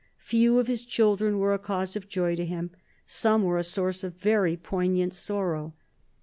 [0.23, 2.71] Few of his children were a cause of joy to him;
[3.05, 5.75] some were a source of very poignant sorrow.